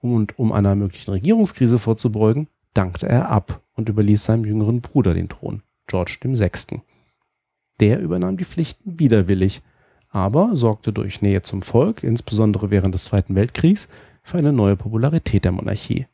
und 0.00 0.38
um 0.38 0.52
einer 0.52 0.74
möglichen 0.74 1.10
Regierungskrise 1.10 1.78
vorzubeugen, 1.78 2.48
dankte 2.74 3.08
er 3.08 3.30
ab 3.30 3.62
und 3.74 3.88
überließ 3.88 4.24
seinem 4.24 4.44
jüngeren 4.44 4.80
Bruder 4.80 5.14
den 5.14 5.28
Thron, 5.28 5.62
George 5.86 6.18
VI. 6.22 6.82
Der 7.80 8.00
übernahm 8.00 8.36
die 8.36 8.44
Pflichten 8.44 8.98
widerwillig, 8.98 9.62
aber 10.10 10.56
sorgte 10.56 10.92
durch 10.92 11.22
Nähe 11.22 11.42
zum 11.42 11.62
Volk, 11.62 12.02
insbesondere 12.02 12.70
während 12.70 12.94
des 12.94 13.04
Zweiten 13.04 13.34
Weltkriegs, 13.34 13.88
für 14.22 14.38
eine 14.38 14.52
neue 14.52 14.76
Popularität 14.76 15.44
der 15.44 15.52
Monarchie. 15.52 16.06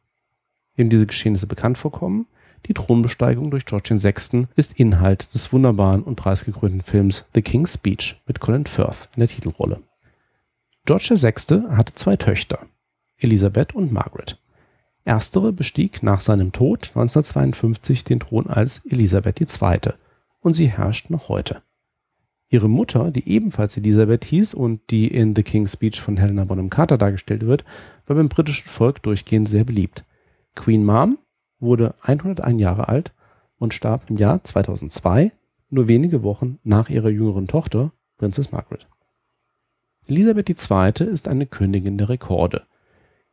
Wem 0.77 0.91
diese 0.91 1.07
Geschehnisse 1.07 1.47
bekannt 1.47 1.79
vorkommen, 1.79 2.27
die 2.67 2.75
Thronbesteigung 2.75 3.51
durch 3.51 3.65
George 3.65 3.97
VI. 4.03 4.47
ist 4.57 4.79
Inhalt 4.79 5.33
des 5.35 5.53
wunderbaren 5.53 6.03
und 6.03 6.17
preisgekrönten 6.17 6.83
Films 6.83 7.25
The 7.35 7.43
King's 7.43 7.75
Speech 7.75 8.23
mit 8.27 8.41
Colin 8.41 8.67
Firth 8.67 9.09
in 9.15 9.21
der 9.21 9.29
Titelrolle. 9.29 9.81
George 10.85 11.11
VI. 11.11 11.69
hatte 11.75 11.95
zwei 11.95 12.17
Töchter, 12.17 12.61
Elisabeth 13.19 13.75
und 13.75 13.93
Margaret. 13.93 14.39
Erstere 15.05 15.53
bestieg 15.53 16.03
nach 16.03 16.21
seinem 16.21 16.53
Tod 16.53 16.91
1952 16.95 18.05
den 18.05 18.21
Thron 18.21 18.49
als 18.49 18.85
Elisabeth 18.87 19.41
II. 19.41 19.93
und 20.41 20.55
sie 20.55 20.67
herrscht 20.67 21.11
noch 21.11 21.29
heute. 21.29 21.63
Ihre 22.49 22.69
Mutter, 22.69 23.11
die 23.11 23.29
ebenfalls 23.29 23.77
Elisabeth 23.77 24.25
hieß 24.25 24.55
und 24.55 24.91
die 24.91 25.09
in 25.09 25.35
The 25.35 25.43
King's 25.43 25.73
Speech 25.73 26.01
von 26.01 26.17
Helena 26.17 26.45
Bonham 26.45 26.71
Carter 26.71 26.97
dargestellt 26.97 27.45
wird, 27.45 27.65
war 28.07 28.17
beim 28.17 28.29
britischen 28.29 28.69
Volk 28.69 29.03
durchgehend 29.03 29.49
sehr 29.49 29.65
beliebt. 29.65 30.05
Queen 30.55 30.85
Mom 30.85 31.19
wurde 31.59 31.95
101 32.03 32.61
Jahre 32.61 32.89
alt 32.89 33.13
und 33.59 33.75
starb 33.75 34.09
im 34.09 34.17
Jahr 34.17 34.45
2002, 34.45 35.33
nur 35.71 35.89
wenige 35.89 36.23
Wochen 36.23 36.59
nach 36.63 36.89
ihrer 36.89 37.09
jüngeren 37.09 37.49
Tochter, 37.49 37.93
Prinzess 38.17 38.53
Margaret. 38.53 38.87
Elisabeth 40.07 40.49
II. 40.49 41.09
ist 41.09 41.27
eine 41.27 41.47
Königin 41.47 41.99
der 41.99 42.09
Rekorde. 42.09 42.63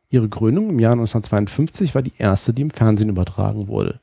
Ihre 0.08 0.28
Krönung 0.28 0.70
im 0.70 0.80
Jahr 0.80 0.92
1952 0.92 1.94
war 1.94 2.02
die 2.02 2.12
erste, 2.18 2.52
die 2.52 2.62
im 2.62 2.70
Fernsehen 2.70 3.08
übertragen 3.08 3.68
wurde. 3.68 4.00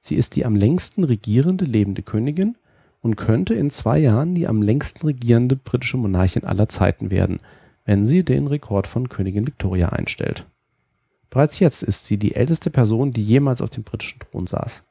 Sie 0.00 0.16
ist 0.16 0.34
die 0.36 0.44
am 0.44 0.56
längsten 0.56 1.04
regierende 1.04 1.64
lebende 1.64 2.02
Königin 2.02 2.56
und 3.00 3.16
könnte 3.16 3.54
in 3.54 3.70
zwei 3.70 3.98
Jahren 3.98 4.34
die 4.34 4.46
am 4.46 4.62
längsten 4.62 5.06
regierende 5.06 5.56
britische 5.56 5.96
Monarchin 5.96 6.44
aller 6.44 6.68
Zeiten 6.68 7.10
werden, 7.10 7.40
wenn 7.84 8.06
sie 8.06 8.24
den 8.24 8.46
Rekord 8.46 8.86
von 8.86 9.08
Königin 9.08 9.46
Victoria 9.46 9.90
einstellt. 9.90 10.46
Bereits 11.30 11.58
jetzt 11.58 11.82
ist 11.82 12.06
sie 12.06 12.16
die 12.16 12.34
älteste 12.34 12.70
Person, 12.70 13.12
die 13.12 13.24
jemals 13.24 13.60
auf 13.60 13.70
dem 13.70 13.84
britischen 13.84 14.20
Thron 14.20 14.46
saß. 14.46 14.82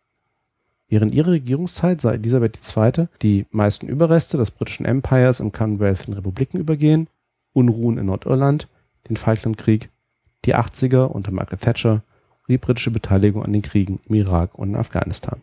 Während 0.89 1.13
ihrer 1.13 1.31
Regierungszeit 1.31 1.99
sah 1.99 2.13
Elisabeth 2.13 2.59
II. 2.75 3.07
die 3.21 3.45
meisten 3.51 3.87
Überreste 3.87 4.37
des 4.37 4.51
britischen 4.51 4.85
Empires 4.85 5.39
im 5.39 5.51
Commonwealth 5.51 6.07
in 6.07 6.13
Republiken 6.13 6.59
übergehen, 6.59 7.07
Unruhen 7.53 7.97
in 7.97 8.05
Nordirland, 8.05 8.67
den 9.09 9.17
Falklandkrieg, 9.17 9.89
die 10.45 10.55
80er 10.55 11.05
unter 11.05 11.31
Margaret 11.31 11.61
Thatcher 11.61 11.93
und 11.93 12.49
die 12.49 12.57
britische 12.57 12.91
Beteiligung 12.91 13.43
an 13.43 13.51
den 13.51 13.61
Kriegen 13.61 13.99
im 14.07 14.15
Irak 14.15 14.55
und 14.55 14.69
in 14.69 14.75
Afghanistan. 14.75 15.41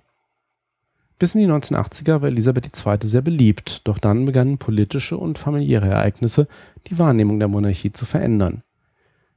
Bis 1.18 1.34
in 1.34 1.40
die 1.40 1.46
1980er 1.46 2.20
war 2.20 2.28
Elisabeth 2.28 2.66
II. 2.66 2.98
sehr 3.02 3.22
beliebt, 3.22 3.86
doch 3.86 3.98
dann 3.98 4.24
begannen 4.24 4.58
politische 4.58 5.16
und 5.16 5.38
familiäre 5.38 5.88
Ereignisse 5.88 6.48
die 6.88 6.98
Wahrnehmung 6.98 7.38
der 7.38 7.48
Monarchie 7.48 7.92
zu 7.92 8.04
verändern. 8.04 8.62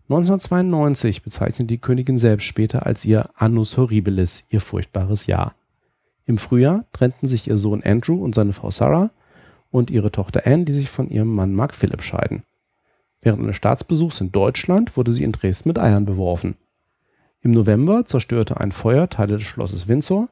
1992 0.10 1.22
bezeichnete 1.22 1.65
die 1.65 1.77
Königin 1.79 2.17
selbst 2.17 2.46
später 2.46 2.86
als 2.86 3.03
ihr 3.05 3.29
Annus 3.36 3.77
Horribilis, 3.77 4.46
ihr 4.50 4.62
furchtbares 4.62 5.27
Jahr. 5.27 5.53
Im 6.25 6.38
Frühjahr 6.38 6.86
trennten 6.93 7.27
sich 7.27 7.48
ihr 7.48 7.57
Sohn 7.57 7.84
Andrew 7.84 8.24
und 8.24 8.34
seine 8.34 8.53
Frau 8.53 8.72
Sarah 8.72 9.12
und 9.69 9.91
ihre 9.91 10.12
Tochter 10.12 10.43
Anne, 10.46 10.65
die 10.65 10.74
sich 10.74 10.89
von 10.89 11.10
ihrem 11.10 11.34
Mann 11.34 11.53
Mark 11.53 11.75
Philipp 11.75 12.01
scheiden. 12.01 12.43
Während 13.22 13.43
eines 13.43 13.57
Staatsbesuchs 13.57 14.22
in 14.22 14.31
Deutschland 14.31 14.96
wurde 14.96 15.12
sie 15.12 15.24
in 15.24 15.34
Dresden 15.34 15.69
mit 15.69 15.79
Eiern 15.79 16.05
beworfen. 16.05 16.55
Im 17.41 17.51
November 17.51 18.05
zerstörte 18.05 18.60
ein 18.60 18.72
Feuer 18.72 19.10
Teile 19.10 19.38
des 19.38 19.43
Schlosses 19.43 19.88
Windsor 19.88 20.29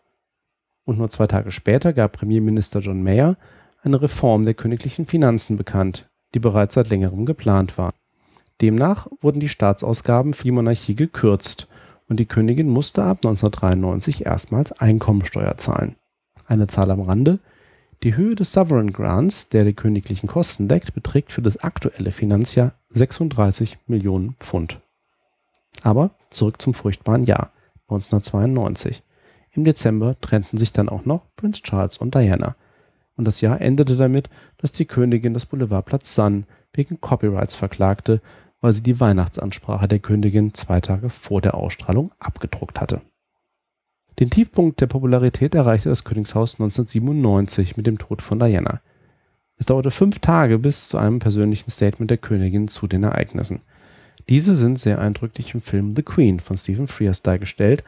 und 0.86 0.98
nur 0.98 1.10
zwei 1.10 1.28
Tage 1.28 1.52
später 1.52 1.94
gab 1.94 2.14
Premierminister 2.14 2.80
John 2.80 3.04
Mayer 3.04 3.38
eine 3.84 4.02
Reform 4.02 4.46
der 4.46 4.54
königlichen 4.54 5.06
Finanzen 5.06 5.58
bekannt, 5.58 6.10
die 6.34 6.40
bereits 6.40 6.76
seit 6.76 6.90
längerem 6.90 7.26
geplant 7.26 7.78
war. 7.78 7.94
Demnach 8.62 9.08
wurden 9.20 9.40
die 9.40 9.50
Staatsausgaben 9.50 10.34
für 10.34 10.46
die 10.46 10.52
Monarchie 10.52 10.96
gekürzt 10.96 11.68
und 12.08 12.20
die 12.20 12.26
Königin 12.26 12.70
musste 12.70 13.04
ab 13.04 13.18
1993 13.18 14.26
erstmals 14.26 14.72
Einkommensteuer 14.72 15.58
zahlen. 15.58 15.96
Eine 16.48 16.68
Zahl 16.68 16.92
am 16.92 17.02
Rande. 17.02 17.40
Die 18.04 18.16
Höhe 18.16 18.36
des 18.36 18.54
Sovereign 18.54 18.94
Grants, 18.94 19.50
der 19.50 19.64
die 19.64 19.74
königlichen 19.74 20.28
Kosten 20.28 20.68
deckt, 20.68 20.94
beträgt 20.94 21.32
für 21.32 21.42
das 21.42 21.58
aktuelle 21.58 22.12
Finanzjahr 22.12 22.74
36 22.92 23.80
Millionen 23.88 24.36
Pfund. 24.40 24.80
Aber 25.82 26.12
zurück 26.30 26.62
zum 26.62 26.74
furchtbaren 26.74 27.24
Jahr 27.24 27.52
1992. 27.88 29.02
Im 29.56 29.64
Dezember 29.64 30.20
trennten 30.20 30.58
sich 30.58 30.74
dann 30.74 30.90
auch 30.90 31.06
noch 31.06 31.28
Prinz 31.38 31.62
Charles 31.62 31.98
und 31.98 32.14
Diana. 32.14 32.56
Und 33.16 33.26
das 33.26 33.40
Jahr 33.40 33.62
endete 33.62 33.96
damit, 33.96 34.30
dass 34.58 34.74
die 34.74 34.86
Königin 34.86 35.34
das 35.34 35.46
Boulevardplatz 35.46 36.14
Sun 36.14 36.46
wegen 36.74 37.00
Copyrights 37.00 37.56
verklagte, 37.56 38.22
weil 38.60 38.74
sie 38.74 38.84
die 38.84 39.00
Weihnachtsansprache 39.00 39.88
der 39.88 40.00
Königin 40.00 40.54
zwei 40.54 40.82
Tage 40.82 41.10
vor 41.10 41.40
der 41.40 41.54
Ausstrahlung 41.54 42.12
abgedruckt 42.20 42.82
hatte. 42.82 43.02
Den 44.20 44.30
Tiefpunkt 44.30 44.82
der 44.82 44.88
Popularität 44.88 45.56
erreichte 45.56 45.88
das 45.88 46.04
Königshaus 46.04 46.56
1997 46.56 47.78
mit 47.78 47.88
dem 47.88 47.98
Tod 47.98 48.22
von 48.22 48.40
Diana. 48.40 48.82
Es 49.58 49.68
dauerte 49.68 49.92
fünf 49.92 50.20
Tage 50.20 50.60
bis 50.60 50.90
zu 50.90 50.98
einem 50.98 51.20
persönlichen 51.20 51.70
Statement 51.70 52.12
der 52.12 52.18
Königin 52.18 52.68
zu 52.68 52.88
den 52.88 53.04
Ereignissen. 53.04 53.62
Diese 54.28 54.58
sind 54.58 54.80
sehr 54.80 55.00
eindrücklich 55.00 55.54
im 55.54 55.62
Film 55.62 55.96
The 55.96 56.04
Queen 56.04 56.42
von 56.42 56.58
Stephen 56.58 56.88
Frears 56.88 57.22
dargestellt, 57.22 57.84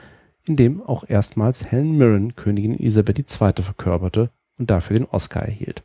in 0.47 0.55
dem 0.55 0.81
auch 0.81 1.03
erstmals 1.07 1.71
Helen 1.71 1.97
Mirren 1.97 2.35
Königin 2.35 2.79
Elisabeth 2.79 3.19
II. 3.19 3.63
verkörperte 3.63 4.29
und 4.57 4.69
dafür 4.69 4.97
den 4.97 5.05
Oscar 5.05 5.43
erhielt. 5.43 5.83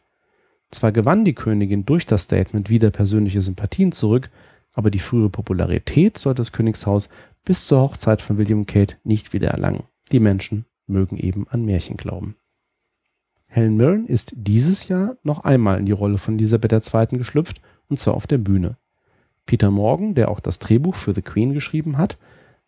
Zwar 0.71 0.93
gewann 0.93 1.25
die 1.25 1.35
Königin 1.35 1.85
durch 1.85 2.07
das 2.07 2.23
Statement 2.23 2.71
wieder 2.71 2.91
persönliche 2.91 3.43
Sympathien 3.43 3.93
zurück, 3.93 4.31
aber 4.73 4.91
die 4.91 5.01
frühere 5.01 5.29
Popularität 5.29 6.17
sollte 6.17 6.41
das 6.41 6.53
Königshaus 6.53 7.09
bis 7.45 7.67
zur 7.67 7.81
Hochzeit 7.81 8.23
von 8.23 8.39
William 8.39 8.61
und 8.61 8.67
Kate 8.67 8.97
nicht 9.05 9.33
wieder 9.33 9.51
erlangen. 9.51 9.85
Die 10.13 10.21
Menschen 10.21 10.65
mögen 10.87 11.19
eben 11.19 11.47
an 11.49 11.65
Märchen 11.65 11.97
glauben. 11.97 12.37
Helen 13.47 13.77
Mirren 13.77 14.07
ist 14.07 14.33
dieses 14.35 14.89
Jahr 14.89 15.17
noch 15.23 15.45
einmal 15.45 15.79
in 15.79 15.85
die 15.85 15.93
Rolle 15.93 16.17
von 16.17 16.37
Elisabeth 16.37 16.73
II. 16.73 17.19
geschlüpft, 17.19 17.61
und 17.89 17.99
zwar 17.99 18.15
auf 18.15 18.27
der 18.27 18.39
Bühne. 18.39 18.79
Peter 19.45 19.71
Morgan, 19.71 20.15
der 20.15 20.31
auch 20.31 20.41
das 20.41 20.59
Drehbuch 20.59 20.95
für 20.95 21.13
The 21.13 21.21
Queen 21.21 21.53
geschrieben 21.53 21.99
hat, 21.99 22.17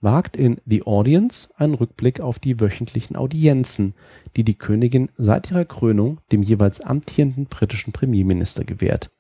wagt 0.05 0.37
in 0.37 0.61
The 0.67 0.85
Audience 0.85 1.49
einen 1.57 1.75
Rückblick 1.75 2.21
auf 2.21 2.39
die 2.39 2.61
wöchentlichen 2.61 3.17
Audienzen, 3.17 3.95
die 4.37 4.45
die 4.45 4.55
Königin 4.55 5.11
seit 5.17 5.51
ihrer 5.51 5.65
Krönung 5.65 6.21
dem 6.31 6.43
jeweils 6.43 6.81
amtierenden 6.81 7.47
britischen 7.47 7.93
Premierminister 7.93 8.65
gewährt. 8.65 9.11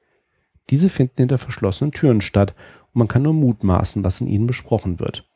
Diese 0.71 0.89
finden 0.89 1.17
hinter 1.17 1.39
verschlossenen 1.39 1.93
Türen 1.93 2.21
statt 2.21 2.55
und 2.93 3.01
man 3.01 3.09
kann 3.09 3.23
nur 3.23 3.35
mutmaßen, 3.35 4.05
was 4.05 4.21
in 4.21 4.29
ihnen 4.29 4.47
besprochen 4.47 5.01
wird. 5.01 5.29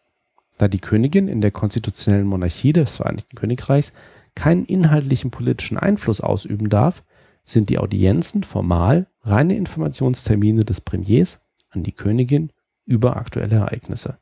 Da 0.58 0.68
die 0.68 0.80
Königin 0.80 1.28
in 1.28 1.40
der 1.40 1.50
konstitutionellen 1.50 2.26
Monarchie 2.26 2.72
des 2.72 2.96
Vereinigten 2.96 3.36
Königreichs 3.36 3.92
keinen 4.34 4.64
inhaltlichen 4.64 5.30
politischen 5.30 5.78
Einfluss 5.78 6.20
ausüben 6.20 6.68
darf, 6.68 7.02
sind 7.44 7.70
die 7.70 7.78
Audienzen 7.78 8.44
formal 8.44 9.06
reine 9.22 9.56
Informationstermine 9.56 10.64
des 10.64 10.80
Premiers 10.80 11.46
an 11.70 11.82
die 11.82 11.92
Königin 11.92 12.52
über 12.84 13.16
aktuelle 13.16 13.56
Ereignisse. 13.56 14.18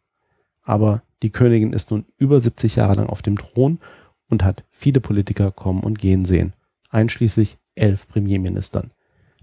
Aber 0.63 1.03
die 1.23 1.31
Königin 1.31 1.73
ist 1.73 1.91
nun 1.91 2.07
über 2.19 2.41
70 2.41 2.77
Jahre 2.77 2.95
lang 2.95 3.07
auf 3.07 3.23
dem 3.23 3.37
Thron 3.37 3.79
und 4.29 4.45
hat 4.45 4.65
viele 4.71 5.01
Politiker 5.01 5.51
kommen 5.51 5.83
und 5.83 5.99
gehen 5.99 6.25
sehen, 6.25 6.55
einschließlich 6.91 7.59
elf 7.75 8.09
Premierministern. 8.09 8.93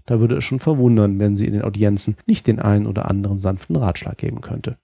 Da 0.06 0.20
würde 0.20 0.36
es 0.36 0.44
schon 0.44 0.60
verwundern, 0.60 1.18
wenn 1.18 1.36
sie 1.36 1.46
in 1.46 1.54
den 1.54 1.62
Audienzen 1.62 2.16
nicht 2.26 2.46
den 2.46 2.60
einen 2.60 2.86
oder 2.86 3.10
anderen 3.10 3.40
sanften 3.40 3.76
Ratschlag 3.76 4.18
geben 4.18 4.40
könnte. 4.40 4.78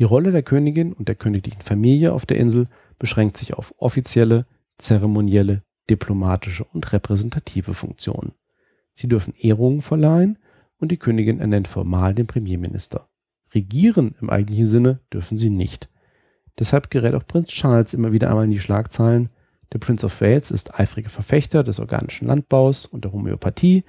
Die 0.00 0.04
Rolle 0.04 0.32
der 0.32 0.42
Königin 0.42 0.92
und 0.92 1.08
der 1.08 1.14
königlichen 1.14 1.60
Familie 1.60 2.12
auf 2.12 2.26
der 2.26 2.38
Insel 2.38 2.66
beschränkt 2.98 3.36
sich 3.36 3.54
auf 3.54 3.72
offizielle, 3.78 4.46
zeremonielle, 4.78 5.62
diplomatische 5.88 6.64
und 6.64 6.92
repräsentative 6.92 7.74
Funktionen. 7.74 8.32
Sie 8.94 9.06
dürfen 9.06 9.34
Ehrungen 9.38 9.82
verleihen 9.82 10.38
und 10.78 10.90
die 10.90 10.96
Königin 10.96 11.40
ernennt 11.40 11.68
formal 11.68 12.14
den 12.14 12.26
Premierminister. 12.26 13.08
Regieren 13.54 14.14
im 14.20 14.30
eigentlichen 14.30 14.66
Sinne 14.66 15.00
dürfen 15.12 15.38
sie 15.38 15.50
nicht. 15.50 15.88
Deshalb 16.58 16.90
gerät 16.90 17.14
auch 17.14 17.26
Prinz 17.26 17.48
Charles 17.48 17.94
immer 17.94 18.12
wieder 18.12 18.28
einmal 18.28 18.44
in 18.44 18.50
die 18.50 18.60
Schlagzeilen. 18.60 19.28
Der 19.72 19.78
Prince 19.78 20.06
of 20.06 20.20
Wales 20.20 20.50
ist 20.50 20.78
eifriger 20.78 21.10
Verfechter 21.10 21.64
des 21.64 21.80
organischen 21.80 22.28
Landbaus 22.28 22.86
und 22.86 23.04
der 23.04 23.12
Homöopathie 23.12 23.84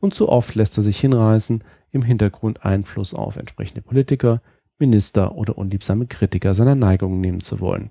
und 0.00 0.14
zu 0.14 0.28
oft 0.28 0.54
lässt 0.54 0.76
er 0.76 0.82
sich 0.82 1.00
hinreißen, 1.00 1.64
im 1.90 2.02
Hintergrund 2.02 2.64
Einfluss 2.64 3.14
auf 3.14 3.36
entsprechende 3.36 3.82
Politiker, 3.82 4.42
Minister 4.78 5.34
oder 5.36 5.56
unliebsame 5.56 6.06
Kritiker 6.06 6.54
seiner 6.54 6.74
Neigungen 6.74 7.20
nehmen 7.20 7.40
zu 7.40 7.60
wollen. 7.60 7.90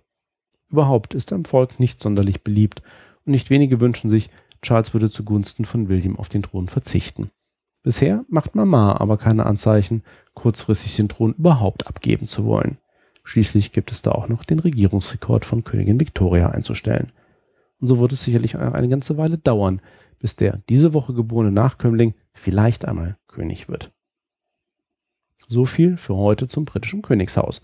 Überhaupt 0.69 1.13
ist 1.13 1.31
er 1.31 1.37
im 1.37 1.45
Volk 1.45 1.79
nicht 1.79 2.01
sonderlich 2.01 2.43
beliebt 2.43 2.81
und 3.25 3.31
nicht 3.31 3.49
wenige 3.49 3.79
wünschen 3.79 4.09
sich, 4.09 4.29
Charles 4.61 4.93
würde 4.93 5.09
zugunsten 5.09 5.65
von 5.65 5.89
William 5.89 6.17
auf 6.17 6.29
den 6.29 6.43
Thron 6.43 6.67
verzichten. 6.67 7.31
Bisher 7.83 8.23
macht 8.29 8.55
Mama 8.55 8.95
aber 8.97 9.17
keine 9.17 9.45
Anzeichen, 9.45 10.03
kurzfristig 10.33 10.95
den 10.95 11.09
Thron 11.09 11.33
überhaupt 11.33 11.85
abgeben 11.85 12.27
zu 12.27 12.45
wollen. 12.45 12.77
Schließlich 13.25 13.71
gibt 13.73 13.91
es 13.91 14.01
da 14.01 14.11
auch 14.11 14.27
noch 14.27 14.45
den 14.45 14.59
Regierungsrekord 14.59 15.45
von 15.45 15.63
Königin 15.63 15.99
Victoria 15.99 16.49
einzustellen. 16.49 17.11
Und 17.79 17.89
so 17.89 17.99
wird 17.99 18.13
es 18.13 18.23
sicherlich 18.23 18.57
eine 18.57 18.89
ganze 18.89 19.17
Weile 19.17 19.37
dauern, 19.37 19.81
bis 20.19 20.37
der 20.37 20.61
diese 20.69 20.93
Woche 20.93 21.13
geborene 21.13 21.51
Nachkömmling 21.51 22.13
vielleicht 22.31 22.85
einmal 22.85 23.17
König 23.27 23.67
wird. 23.67 23.91
So 25.49 25.65
viel 25.65 25.97
für 25.97 26.15
heute 26.15 26.47
zum 26.47 26.63
britischen 26.63 27.01
Königshaus. 27.01 27.61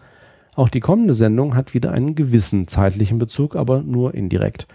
Auch 0.56 0.68
die 0.68 0.82
kommende 0.82 1.14
Sendung 1.14 1.56
hat 1.56 1.74
wieder 1.74 1.92
einen 1.92 2.16
gewissen 2.16 2.68
zeitlichen 2.68 3.18
Bezug, 3.18 3.56
aber 3.56 3.82
nur 3.82 4.14
indirekt. 4.14 4.68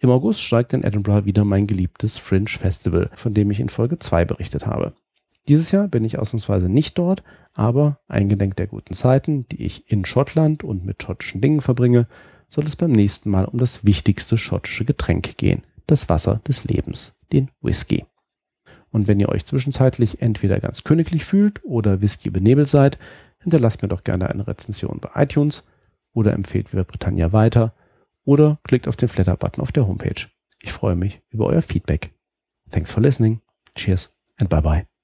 Im 0.00 0.10
August 0.10 0.42
steigt 0.42 0.72
in 0.72 0.84
Edinburgh 0.84 1.24
wieder 1.24 1.44
mein 1.44 1.66
geliebtes 1.66 2.18
Fringe 2.18 2.48
Festival, 2.48 3.10
von 3.16 3.34
dem 3.34 3.50
ich 3.50 3.58
in 3.58 3.68
Folge 3.68 3.98
2 3.98 4.24
berichtet 4.24 4.64
habe. 4.64 4.94
Dieses 5.48 5.72
Jahr 5.72 5.88
bin 5.88 6.04
ich 6.04 6.18
ausnahmsweise 6.18 6.68
nicht 6.68 6.98
dort, 6.98 7.24
aber 7.54 7.98
eingedenk 8.06 8.54
der 8.56 8.68
guten 8.68 8.94
Zeiten, 8.94 9.46
die 9.48 9.64
ich 9.64 9.90
in 9.90 10.04
Schottland 10.04 10.62
und 10.62 10.84
mit 10.84 11.02
schottischen 11.02 11.40
Dingen 11.40 11.60
verbringe, 11.60 12.06
soll 12.48 12.64
es 12.66 12.76
beim 12.76 12.92
nächsten 12.92 13.30
Mal 13.30 13.46
um 13.46 13.58
das 13.58 13.84
wichtigste 13.84 14.38
schottische 14.38 14.84
Getränk 14.84 15.36
gehen, 15.36 15.62
das 15.86 16.08
Wasser 16.08 16.40
des 16.46 16.64
Lebens, 16.64 17.16
den 17.32 17.50
Whisky. 17.60 18.04
Und 18.90 19.08
wenn 19.08 19.18
ihr 19.18 19.28
euch 19.30 19.46
zwischenzeitlich 19.46 20.22
entweder 20.22 20.60
ganz 20.60 20.84
königlich 20.84 21.24
fühlt 21.24 21.64
oder 21.64 22.00
Whisky 22.00 22.30
benebelt 22.30 22.68
seid, 22.68 22.98
hinterlasst 23.40 23.82
mir 23.82 23.88
doch 23.88 24.04
gerne 24.04 24.30
eine 24.30 24.46
Rezension 24.46 25.00
bei 25.00 25.22
iTunes 25.22 25.64
oder 26.12 26.34
empfehlt 26.34 26.72
Viva 26.72 26.84
Britannia 26.84 27.32
weiter 27.32 27.74
oder 28.28 28.60
klickt 28.62 28.86
auf 28.86 28.96
den 28.96 29.08
Flatter-Button 29.08 29.62
auf 29.62 29.72
der 29.72 29.88
Homepage. 29.88 30.26
Ich 30.60 30.70
freue 30.70 30.96
mich 30.96 31.22
über 31.30 31.46
euer 31.46 31.62
Feedback. 31.62 32.12
Thanks 32.70 32.92
for 32.92 33.02
listening. 33.02 33.40
Cheers 33.74 34.14
and 34.36 34.50
bye 34.50 34.60
bye. 34.60 34.97